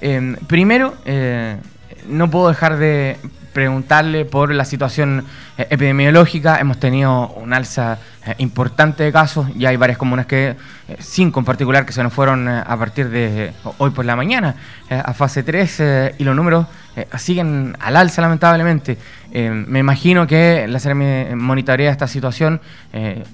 [0.00, 1.56] Em, primero, eh,
[2.06, 3.16] no puedo dejar de
[3.52, 5.24] preguntarle por la situación
[5.56, 6.60] eh, epidemiológica.
[6.60, 9.48] Hemos tenido un alza eh, importante de casos.
[9.56, 10.54] Ya hay varias comunas que,
[11.00, 14.54] cinco en particular, que se nos fueron a partir de hoy por la mañana
[14.88, 16.68] a fase 3 y los números
[17.16, 18.98] siguen al alza, lamentablemente.
[19.32, 22.60] Em, me imagino que la CERMI monitorea esta situación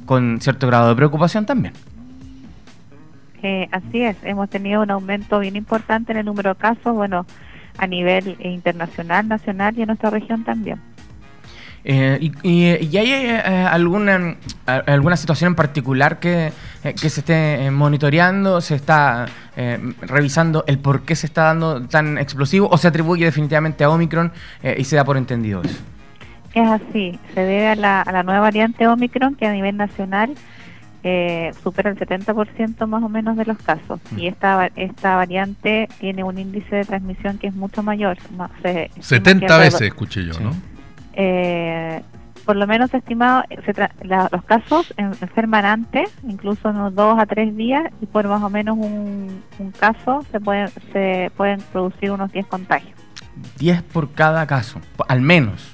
[0.07, 1.75] con cierto grado de preocupación también.
[3.45, 7.27] Eh, así es, hemos tenido un aumento bien importante en el número de casos, bueno,
[7.77, 10.81] a nivel internacional, nacional y en nuestra región también.
[11.85, 18.63] Eh, y, hay eh, alguna, alguna situación en particular que, que se esté monitoreando?
[18.63, 19.27] ¿Se está
[20.01, 24.33] revisando el por qué se está dando tan explosivo o se atribuye definitivamente a Omicron
[24.79, 25.83] y se da por entendido eso?
[26.55, 30.35] Es así, se debe a la, a la nueva variante Omicron que a nivel nacional
[31.07, 34.01] eh, supera el 70% más o menos de los casos.
[34.11, 34.19] Mm.
[34.19, 38.17] Y esta, esta variante tiene un índice de transmisión que es mucho mayor.
[38.99, 40.51] 70 veces escuché yo, ¿no?
[41.13, 42.03] Eh,
[42.47, 43.45] por lo menos estimado,
[44.03, 48.77] los casos enferman antes, incluso unos dos a tres días, y por más o menos
[48.79, 49.43] un,
[49.79, 52.99] caso se pueden, se pueden producir unos 10 contagios.
[53.59, 55.74] 10 por cada caso, al menos.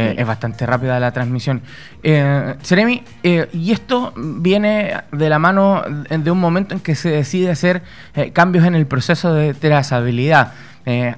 [0.00, 1.62] Eh, es bastante rápida la transmisión.
[2.02, 7.10] Eh, Seremi, eh, y esto viene de la mano de un momento en que se
[7.10, 7.82] decide hacer
[8.14, 10.52] eh, cambios en el proceso de trazabilidad.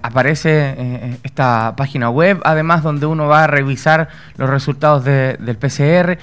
[0.03, 6.19] aparece esta página web, además, donde uno va a revisar los resultados del PCR.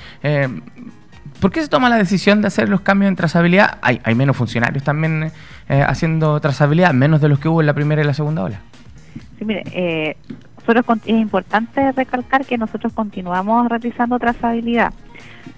[1.39, 3.79] ¿Por qué se toma la decisión de hacer los cambios en trazabilidad?
[3.81, 5.31] Hay, hay menos funcionarios también
[5.67, 8.59] haciendo trazabilidad, menos de los que hubo en la primera y la segunda ola.
[9.39, 9.63] Sí, mire,
[10.77, 14.93] es importante recalcar que nosotros continuamos realizando trazabilidad.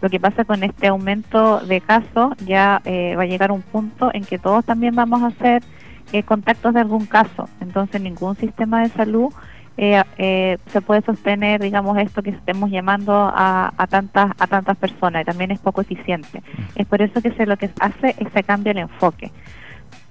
[0.02, 4.10] Lo que pasa con este aumento de casos ya eh, va a llegar un punto
[4.14, 5.64] en que todos también vamos a hacer
[6.12, 7.48] eh, contactos de algún caso.
[7.60, 9.32] Entonces ningún sistema de salud
[9.78, 15.26] eh, se puede sostener, digamos, esto que estemos llamando a, tantas a tantas personas y
[15.26, 16.42] también es poco eficiente.
[16.76, 19.32] Es por eso que se lo que hace es se cambia el enfoque.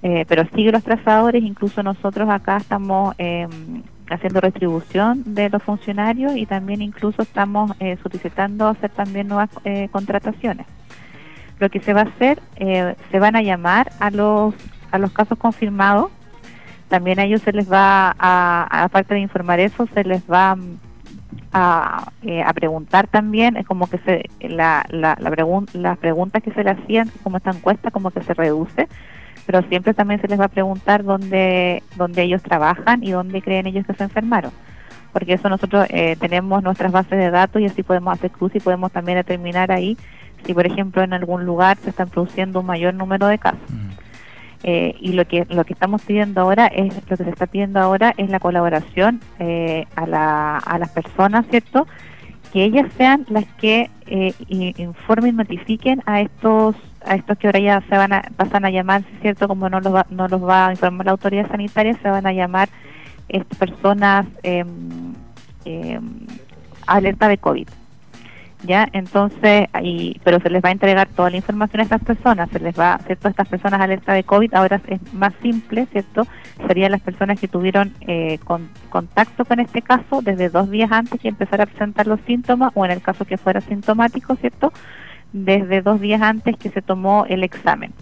[0.01, 3.83] pero sigue los trazadores, incluso nosotros acá estamos em,
[4.13, 9.89] haciendo retribución de los funcionarios y también incluso estamos eh, solicitando hacer también nuevas eh,
[9.91, 10.67] contrataciones.
[11.59, 14.55] Lo que se va a hacer, eh, se van a llamar a los
[14.91, 16.11] a los casos confirmados.
[16.89, 20.57] También a ellos se les va a, aparte de informar eso, se les va
[21.53, 22.11] a,
[22.45, 26.71] a preguntar también, es como que se la, la, la las preguntas que se le
[26.71, 28.89] hacían, como esta encuesta, como que se reduce
[29.51, 33.67] pero siempre también se les va a preguntar dónde, dónde ellos trabajan y dónde creen
[33.67, 34.51] ellos que se enfermaron.
[35.11, 38.61] Porque eso nosotros eh, tenemos nuestras bases de datos y así podemos hacer cruz y
[38.61, 39.97] podemos también determinar ahí
[40.45, 43.59] si, por ejemplo, en algún lugar se están produciendo un mayor número de casos.
[43.69, 43.89] Mm.
[44.63, 47.81] Eh, y lo que lo que estamos pidiendo ahora es lo que se está pidiendo
[47.81, 51.87] ahora es la colaboración eh, a, la, a las personas, ¿cierto?
[52.53, 53.89] Que ellas sean las que
[54.77, 58.69] informen y notifiquen a estos a estos que ahora ya se van a, pasan a
[58.69, 59.47] llamar, ¿cierto?
[59.47, 62.33] Como no los va, no los va a informar la autoridad sanitaria, se van a
[62.33, 62.69] llamar
[63.29, 64.65] estas personas eh,
[66.87, 67.67] alerta de COVID.
[68.63, 68.87] ¿Ya?
[68.93, 72.59] Entonces, ahí, pero se les va a entregar toda la información a estas personas, se
[72.59, 73.27] les va, ¿cierto?
[73.27, 76.27] Estas personas alerta de COVID, ahora es más simple, ¿cierto?
[76.67, 81.19] Serían las personas que tuvieron eh, con, contacto con este caso desde dos días antes
[81.19, 84.71] que empezar a presentar los síntomas, o en el caso que fuera sintomático, ¿cierto?
[85.33, 87.93] Desde dos días antes que se tomó el examen.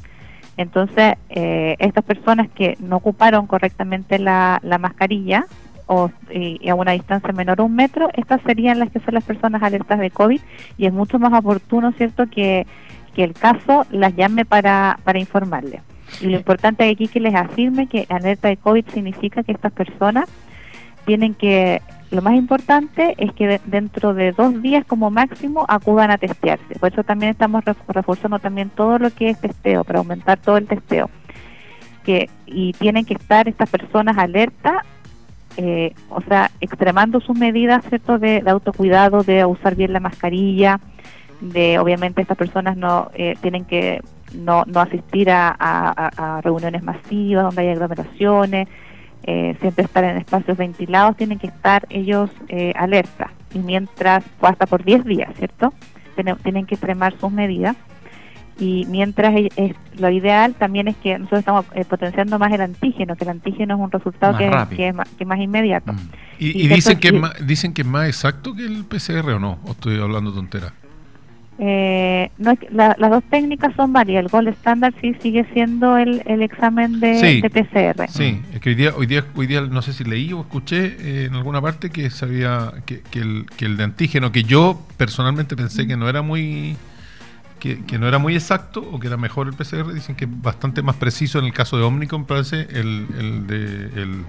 [0.57, 5.45] Entonces, eh, estas personas que no ocuparon correctamente la, mascarilla
[5.85, 9.23] o y, a una distancia menor a un metro, estas serían las que son las
[9.23, 10.41] personas alertas de COVID
[10.77, 12.67] y es mucho más oportuno, ¿cierto?, que,
[13.15, 15.81] que el caso las llame para, para informarle.
[16.19, 19.71] Y lo importante aquí es que les afirme que alerta de COVID significa que estas
[19.71, 20.27] personas
[21.05, 21.81] tienen que
[22.11, 26.79] lo más importante es que dentro de dos días como máximo acudan a testearse.
[26.79, 30.67] Por eso también estamos reforzando también todo lo que es testeo, para aumentar todo el
[30.67, 31.09] testeo.
[32.03, 34.83] Que, y tienen que estar estas personas alerta,
[35.57, 38.17] eh, o sea, extremando sus medidas ¿cierto?
[38.17, 40.79] De, autocuidado, de usar bien la mascarilla,
[41.41, 44.01] de obviamente estas personas no eh, tienen que
[44.33, 48.67] no, no asistir a, a reuniones masivas donde hay aglomeraciones
[49.23, 53.31] eh, siempre estar en espacios ventilados, tienen que estar ellos eh, alerta.
[53.53, 55.73] Y mientras, hasta por 10 días, ¿cierto?
[56.43, 57.75] Tienen, que extremar sus medidas.
[58.59, 63.15] Y mientras es, lo ideal también es que nosotros estamos eh, potenciando más el antígeno,
[63.15, 64.51] que el antígeno es un resultado que, es
[64.93, 65.93] más, que, más, inmediato.
[65.93, 66.09] Mm.
[66.39, 69.59] ¿Y, dicen, que es más, dicen que es más exacto que el PCR o no?
[69.63, 70.73] ¿O estoy hablando tontera?
[71.61, 74.23] Eh, no, las dos técnicas son varias.
[74.23, 78.09] El Gold Standard sí sigue siendo el, examen de, PCR.
[78.09, 80.95] Sí, es que hoy día, hoy día, hoy día no sé si leí o escuché
[80.99, 84.81] eh, en alguna parte que sabía que, que, el, que el de antígeno, que yo
[84.95, 86.77] personalmente pensé que no era muy
[87.59, 90.81] que, no era muy exacto o que era mejor el PCR, dicen que es bastante
[90.81, 94.25] más preciso en el caso de Omnicom, parece, el, el, de, el,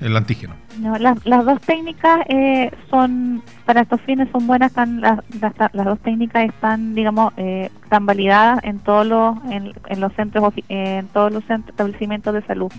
[0.00, 0.54] el antígeno.
[0.78, 5.84] No, las, las dos técnicas eh, son, para estos fines son buenas, están, las, las,
[5.86, 11.32] dos técnicas están, digamos, eh, están validadas en todos los, en, los centros, en todos
[11.32, 12.72] los establecimientos de salud.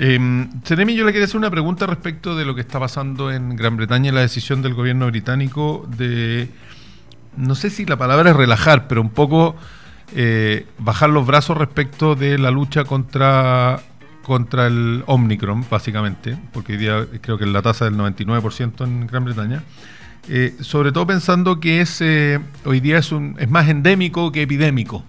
[0.00, 0.18] Eh,
[0.64, 4.12] yo le quería hacer una pregunta respecto de lo que está pasando en Gran Bretaña,
[4.12, 6.48] la decisión del gobierno británico de,
[7.36, 9.56] no sé si la palabra es relajar, pero un poco
[10.14, 13.80] eh, bajar los brazos respecto de la lucha contra
[14.28, 19.24] contra el Omicron, básicamente, porque hoy día creo que la tasa del 99% en Gran
[19.24, 19.64] Bretaña.
[20.28, 24.42] Eh, sobre todo pensando que es, eh, hoy día es, un, es más endémico que
[24.42, 25.02] epidémico.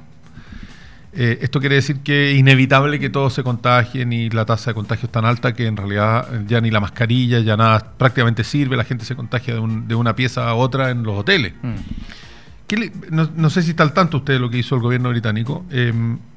[1.12, 4.76] Eh, esto quiere decir que es inevitable que todos se contagien y la tasa de
[4.76, 8.78] contagio es tan alta que en realidad ya ni la mascarilla, ya nada prácticamente sirve,
[8.78, 11.54] la gente se contagia de, una pieza a otra en los hoteles.
[11.62, 13.16] Mm.
[13.36, 15.66] no, sé si está al tanto usted de lo que hizo el gobierno británico,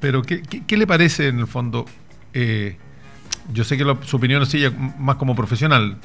[0.01, 1.85] pero ¿qué, qué, le parece en el fondo
[2.33, 2.77] eh,
[3.51, 5.97] yo sé que su opinión es más como profesional.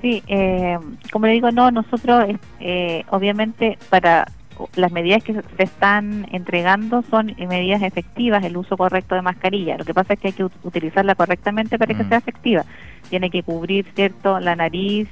[0.00, 0.78] Sí, eh,
[1.12, 2.26] como le digo, no, nosotros
[2.60, 4.26] eh, obviamente para
[4.74, 9.78] las medidas que se están entregando son medidas efectivas, el uso correcto de mascarilla.
[9.78, 12.08] Lo que pasa es que hay que utilizarla correctamente para que mm.
[12.08, 12.64] sea efectiva.
[13.08, 15.08] Tiene que cubrir, ¿cierto?, la nariz,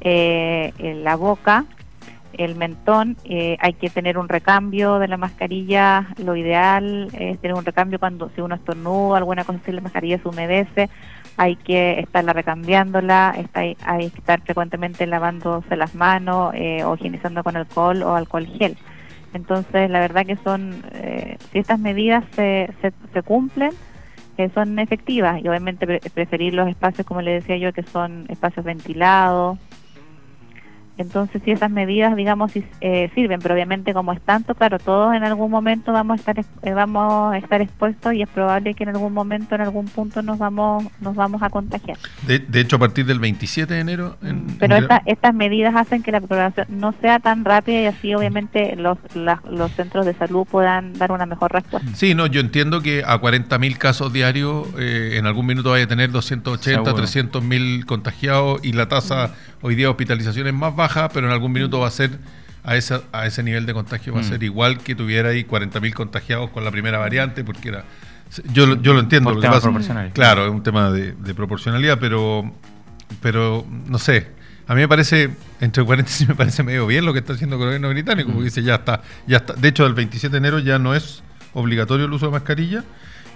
[0.00, 1.64] la boca
[2.32, 7.56] el mentón, eh, hay que tener un recambio de la mascarilla, lo ideal es tener
[7.56, 10.88] un recambio cuando si uno estornuda, alguna cosa si la mascarilla se humedece,
[11.36, 17.42] hay que estarla recambiándola, está, hay que estar frecuentemente lavándose las manos eh, o higienizando
[17.44, 18.76] con alcohol o alcohol gel.
[19.34, 22.70] Entonces, la verdad que son, eh, si estas medidas se,
[23.12, 23.72] se, cumplen,
[24.54, 25.42] son efectivas.
[25.42, 29.58] Y obviamente preferir los espacios, como le decía yo, que son espacios ventilados,
[30.98, 35.24] entonces, si esas medidas, digamos, eh, sirven, pero obviamente como es tanto, claro, todos en
[35.24, 38.90] algún momento vamos a estar eh, vamos a estar expuestos y es probable que en
[38.90, 41.98] algún momento, en algún punto, nos vamos nos vamos a contagiar.
[42.26, 44.16] De, hecho, a partir del 27 de enero.
[44.58, 48.98] pero estas medidas hacen que la propagación no sea tan rápida y así, obviamente, los
[49.14, 51.88] los centros de salud puedan dar una mejor respuesta.
[51.94, 55.88] Sí, no, yo entiendo que a 40.000 casos diarios, eh, en algún minuto vaya a
[55.88, 61.32] tener 280, 300.000 contagiados y la tasa hoy día hospitalización es más baja pero en
[61.32, 62.18] algún minuto va a ser
[62.64, 64.28] a, esa, a ese nivel de contagio va a mm.
[64.28, 67.84] ser igual que tuviera ahí 40.000 contagiados con la primera variante, porque era
[68.52, 69.32] yo, yo lo entiendo.
[69.32, 69.70] Lo que pasa,
[70.12, 72.52] claro, es un tema de, proporcionalidad, pero,
[73.22, 74.36] pero no sé.
[74.66, 75.30] A mí me parece,
[75.60, 78.44] entre paréntesis, me parece medio bien lo que está haciendo el gobierno británico, porque mm.
[78.44, 79.54] dice ya está, ya está.
[79.54, 81.22] De hecho, el 27 de enero ya no es
[81.54, 82.84] obligatorio el uso de mascarilla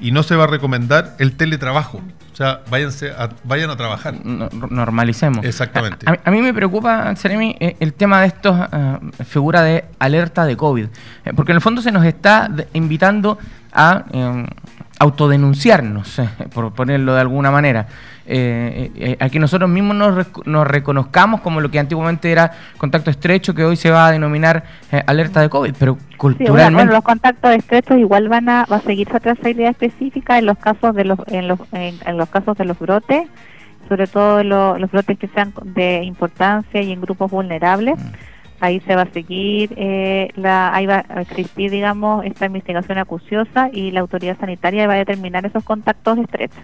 [0.03, 2.01] y no se va a recomendar el teletrabajo.
[2.33, 4.15] O sea, váyanse a, vayan a trabajar.
[4.25, 5.45] normalicemos.
[5.45, 6.07] Exactamente.
[6.25, 10.57] A, mí me preocupa, Seremi, eh, el tema de estos uh, figura de alerta de
[10.57, 10.87] COVID.
[11.25, 13.39] Eh, porque en el fondo se nos está invitando
[13.73, 14.05] a
[15.03, 16.21] autodenunciarnos,
[16.55, 17.87] por ponerlo de alguna manera.
[18.25, 19.97] Eh, eh, a que nosotros mismos
[20.45, 24.63] nos, reconozcamos como lo que antiguamente era contacto estrecho, que hoy se va a denominar
[24.93, 26.93] eh, alerta de COVID, pero culturalmente...
[26.93, 30.95] los contactos estrechos igual van a, va a seguir su trazabilidad específica en los casos
[30.95, 33.27] de los, en los, en, los casos de los brotes,
[33.89, 37.99] sobre todo los brotes que sean de importancia y en grupos vulnerables.
[37.99, 38.13] Mm.
[38.63, 39.75] Ahí se va a seguir,
[40.37, 44.99] la, ahí va a existir, digamos, esta investigación acuciosa y la autoridad sanitaria va a
[44.99, 46.63] determinar esos contactos estrechos.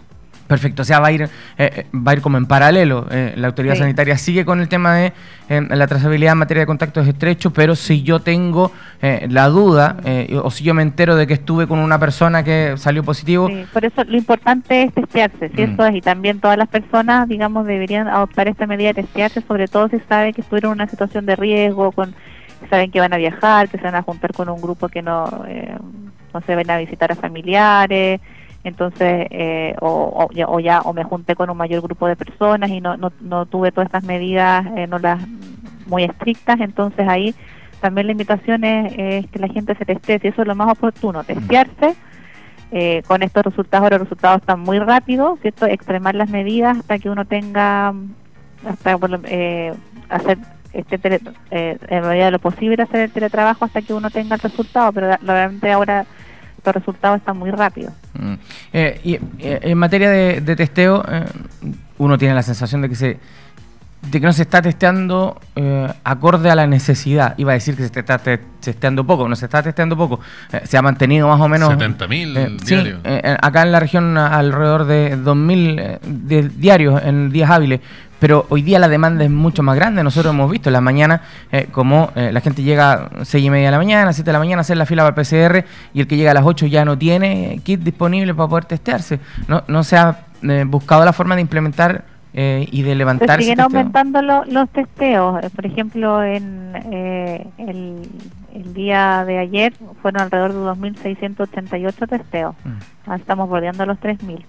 [0.48, 1.28] Perfecto, o sea, va a ir, eh,
[1.58, 3.06] eh, va a ir como en paralelo.
[3.10, 5.12] Eh, la autoridad sanitaria sigue con el tema de
[5.48, 9.96] la trazabilidad en materia de contactos estrechos, pero si yo tengo la duda
[10.42, 13.48] o si yo me entero de que estuve con una persona que salió positivo.
[13.48, 15.90] Sí, por eso lo importante es testearse, ¿cierto?
[15.90, 15.96] Mm.
[15.96, 20.00] Y también todas las personas, digamos, deberían adoptar esta medida de testearse, sobre todo si
[20.08, 22.14] saben que estuvieron en una situación de riesgo, con
[22.70, 25.24] saben que van a viajar, que se van a juntar con un grupo que no,
[26.34, 28.20] no se ven a visitar a familiares
[28.68, 32.96] entonces eh, o, ya o me junté con un mayor grupo de personas y no,
[32.96, 35.20] no, tuve todas estas medidas eh, no las
[35.86, 36.60] muy estrictas.
[36.60, 37.34] Entonces ahí
[37.80, 41.24] también la invitación es, que la gente se teste y eso es lo más oportuno
[41.24, 41.96] testearse.
[42.70, 47.08] Eh, con estos resultados los resultados están muy rápidos cierto extremar las medidas hasta que
[47.08, 47.94] uno tenga
[48.66, 48.98] hasta
[50.10, 50.38] hacer
[50.74, 51.20] este
[51.50, 55.16] en medida de lo posible hacer el teletrabajo hasta que uno tenga el resultado pero
[55.22, 56.04] realmente ahora
[56.68, 57.92] los resultados están muy rápidos.
[58.14, 58.34] Mm.
[58.72, 61.24] Eh, y eh, en materia de, testeo, eh,
[61.98, 63.18] uno tiene la sensación de que se
[64.02, 67.34] de que no se está testeando eh, acorde a la necesidad.
[67.36, 70.20] Iba a decir que se está testeando poco, no se está testeando poco.
[70.52, 71.70] Eh, se ha mantenido más o menos...
[71.74, 73.00] 70.000 eh, diarios.
[73.42, 77.80] acá en la región alrededor de 2.000 diarios en días hábiles.
[78.20, 80.02] Pero hoy día la demanda es mucho más grande.
[80.02, 81.22] Nosotros hemos visto en la mañana
[81.70, 84.58] como la gente llega a 6 y media de la mañana, 7 de la mañana
[84.58, 85.64] a hacer la fila para el PCR
[85.94, 89.20] y el que llega a las 8 ya no tiene kit disponible para poder testearse.
[89.46, 90.24] No, no se ha
[90.66, 93.38] buscado la forma de implementar eh, y de levantar.
[93.38, 95.42] Se siguen aumentando los testeos.
[95.42, 98.02] Eh, por ejemplo, en eh, el,
[98.74, 102.54] día de ayer fueron alrededor de 2.688 testeos.
[102.64, 103.12] Mm.
[103.14, 104.44] Estamos bordeando los 3.000.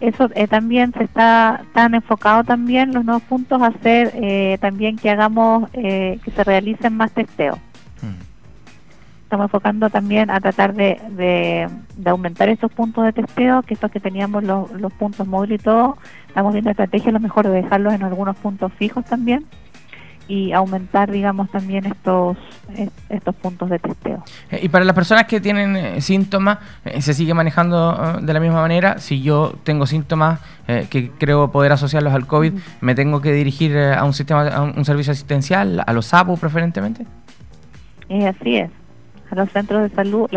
[0.00, 5.70] Eso también se está tan enfocado también los nuevos puntos a hacer también que hagamos
[5.70, 7.58] que se realicen más testeos
[9.26, 13.98] estamos enfocando también a tratar de, de, aumentar estos puntos de testeo, que estos que
[13.98, 18.04] teníamos los, los puntos móviles y todo, estamos viendo estrategias, lo mejor de dejarlos en
[18.04, 19.44] algunos puntos fijos también
[20.28, 22.36] y aumentar, digamos, también estos
[23.08, 24.22] estos puntos de testeo.
[24.50, 28.38] Eh, y para las personas que tienen eh, síntomas, eh, ¿se sigue manejando de la
[28.38, 28.98] misma manera?
[28.98, 30.40] Si yo tengo síntomas
[30.90, 34.84] que creo poder asociarlos al COVID, ¿me tengo que dirigir a un sistema, a un
[34.84, 37.06] servicio asistencial, a los SAPU preferentemente?
[38.08, 38.85] así es
[39.30, 40.28] a los centros de salud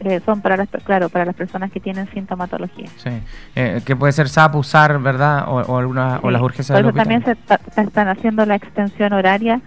[0.00, 2.88] eh, son para las claro para las personas que tienen sintomatología.
[2.96, 3.10] Sí.
[3.54, 7.24] Eh, que puede ser SAP usar verdad o, alguna o las urgencias Por eso también
[7.24, 7.36] se,
[7.80, 9.60] están haciendo la extensión horaria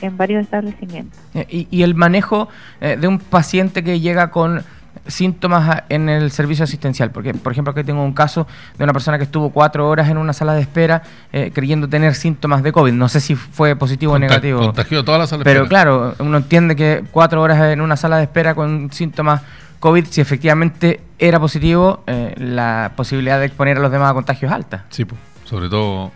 [0.00, 1.20] en varios establecimientos.
[1.34, 2.48] Eh, y, y, el manejo
[2.80, 4.62] de un paciente que llega con
[5.06, 7.10] síntomas en el servicio asistencial.
[7.10, 10.18] Porque, por ejemplo, aquí tengo un caso de una persona que estuvo cuatro horas en
[10.18, 12.92] una sala de espera eh, creyendo tener síntomas de COVID.
[12.92, 14.60] No sé si fue positivo o negativo.
[14.60, 18.16] Contagió toda la sala de Pero claro, uno entiende que cuatro horas en una sala
[18.18, 19.42] de espera con síntomas
[19.80, 24.50] COVID, si efectivamente era positivo, eh, la posibilidad de exponer a los demás a contagios
[24.50, 24.84] es alta.
[24.90, 25.06] Sí,
[25.44, 26.12] sobre todo...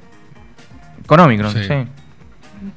[1.02, 1.64] Económico, sí.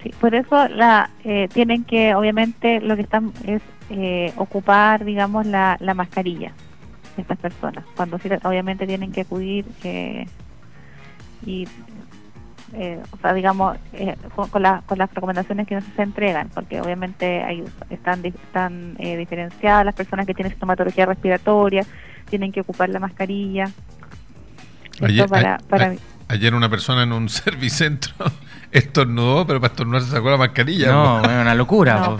[0.04, 0.12] sí.
[0.20, 5.78] por eso la eh, tienen que, obviamente, lo que están es eh, ocupar, digamos, la,
[5.80, 6.52] la mascarilla
[7.18, 7.84] estas personas.
[7.96, 10.26] Cuando obviamente tienen que acudir eh,
[11.46, 11.68] y,
[12.74, 13.78] eh, o sea, digamos,
[14.36, 19.96] con, con, con, las recomendaciones que se entregan, porque obviamente hay, están, están diferenciadas las
[19.96, 21.86] personas que tienen sintomatología respiratoria,
[22.30, 23.72] tienen que ocupar la mascarilla.
[25.02, 25.96] Ayer, para, para,
[26.28, 28.14] ayer una persona en un servicentro
[28.72, 30.92] estornudó, pero para estornudar se sacó la mascarilla.
[30.92, 32.18] No, bueno, una locura.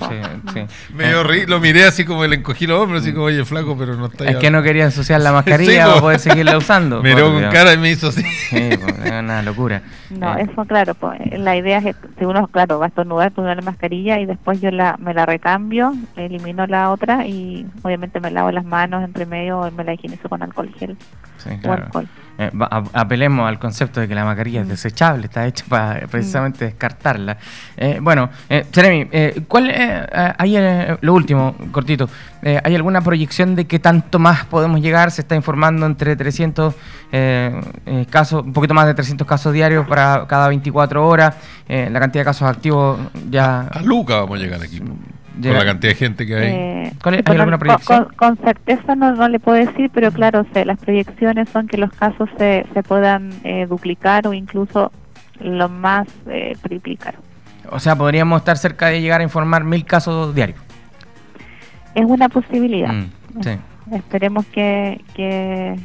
[0.94, 4.08] Me lo miré así como el encogí los hombros, así como, oye, flaco, pero no
[4.08, 7.02] está Es que no quería ensuciar la mascarilla para poder seguirla usando.
[7.02, 8.22] Me miró con cara y me hizo así.
[8.22, 9.82] Sí, es una locura.
[10.10, 13.64] No, eso claro, pues, la idea es que uno, claro, va a estornudar, estornudar la
[13.64, 18.52] mascarilla y después yo la, me la recambio, elimino la otra y obviamente me lavo
[18.52, 20.98] las manos entre medio y me la higienizo con alcohol gel
[21.38, 21.90] sí, claro.
[22.40, 22.52] Eh,
[22.94, 26.68] apelemos al concepto de que la mascarilla es desechable, está hecha para precisamente mm.
[26.70, 27.38] descartarla.
[27.76, 29.74] Eh, bueno, eh, Jeremy, eh, ¿cuál
[30.38, 30.58] hay
[31.02, 32.10] lo último, cortito?
[32.64, 35.12] ¿Hay alguna proyección de qué tanto más podemos llegar?
[35.12, 36.74] Se está informando entre 300
[38.10, 41.36] casos, un poquito más de 300 casos diarios para cada 24 horas.
[41.68, 43.62] la cantidad de casos activos ya.
[43.62, 44.82] A Luca vamos a llegar aquí.
[45.42, 46.48] Con la cantidad de gente que hay.
[46.48, 46.94] Eh,
[47.26, 48.08] ¿Hay alguna proyección?
[48.16, 52.66] Con, certeza no, le puedo decir, pero claro, las proyecciones son que los casos se,
[52.74, 54.92] se puedan eh, duplicar o incluso
[55.40, 57.16] lo más eh, triplicar.
[57.70, 60.60] O sea, podríamos estar cerca de llegar a informar mil casos diarios.
[61.94, 62.94] Es una posibilidad.
[62.94, 65.76] Mm, Esperemos que, que,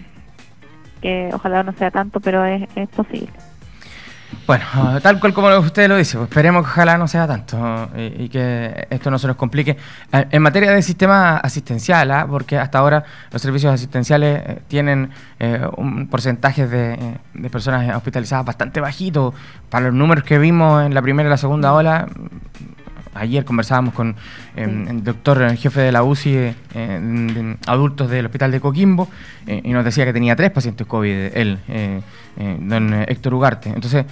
[1.00, 3.30] que ojalá no sea tanto, pero es, es posible.
[4.46, 4.64] Bueno,
[5.02, 8.86] tal cual como usted lo dice, pues esperemos que ojalá no sea tanto y, que
[8.90, 9.76] esto no se nos complique.
[10.12, 12.26] Eh, en materia de sistema asistencial, ¿ah?
[12.28, 18.44] porque hasta ahora los servicios asistenciales eh, tienen eh, un porcentaje de, de, personas hospitalizadas
[18.44, 19.32] bastante bajito.
[19.70, 22.08] Para los números que vimos en la primera y la segunda ola,
[23.14, 24.16] ayer conversábamos con
[24.57, 29.09] em, el doctor jefe de la UCI eh, adultos del hospital de Coquimbo
[29.47, 32.00] eh, y nos decía que tenía tres pacientes COVID, él, eh,
[32.37, 33.69] don Héctor Ugarte.
[33.69, 34.07] Entonces,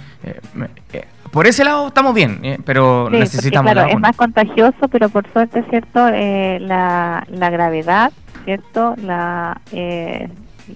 [1.31, 3.71] por ese lado estamos bien, pero necesitamos...
[3.71, 6.09] claro, es más contagioso, pero por suerte, ¿cierto?
[6.09, 8.11] La, la, gravedad,
[8.45, 8.95] ¿cierto?
[8.97, 9.59] La,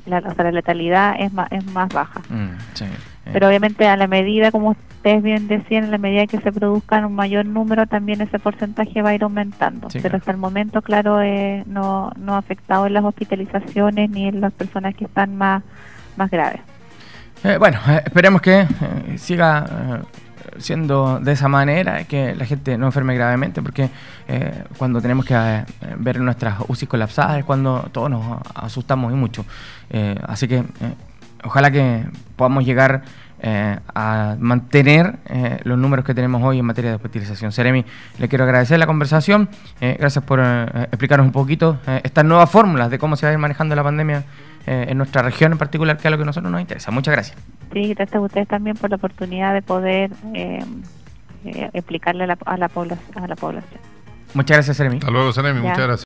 [0.06, 2.22] la, la letalidad es más, es más baja.
[2.30, 2.86] Mm, sí.
[3.32, 7.06] Pero obviamente a la medida, como ustedes bien decían, en la medida que se produzcan
[7.06, 9.88] un mayor número, también ese porcentaje va a ir aumentando.
[9.92, 14.42] Pero hasta el momento, claro, eh, no, no ha afectado en las hospitalizaciones ni en
[14.42, 15.64] las personas que están más,
[16.18, 16.62] más graves.
[17.44, 18.68] Eh, bueno, eh, esperemos que
[19.18, 20.02] siga
[20.58, 23.90] siendo de esa manera, que la gente no enferme gravemente, porque
[24.78, 25.64] cuando tenemos que
[25.98, 29.46] ver nuestras UCI colapsadas es cuando todos nos asustamos y mucho.
[30.28, 30.64] así que
[31.46, 33.04] ojalá que podamos llegar
[33.48, 37.52] eh, a mantener eh, los números que tenemos hoy en materia de hospitalización.
[37.52, 37.86] Seremi,
[38.18, 39.50] le quiero agradecer la conversación,
[39.82, 43.40] eh, gracias por explicarnos un poquito estas nuevas fórmulas de cómo se va a ir
[43.40, 44.24] manejando la pandemia
[44.66, 46.90] en nuestra región en particular, que es lo que a nosotros nos interesa.
[46.90, 47.38] Muchas gracias.
[47.72, 50.10] Sí, gracias a ustedes también por la oportunidad de poder
[51.74, 53.80] explicarle a la, a la, población, a la población.
[54.34, 54.98] Muchas gracias, Seremi.
[54.98, 55.60] Hasta luego, Seremi.
[55.60, 56.04] Muchas gracias.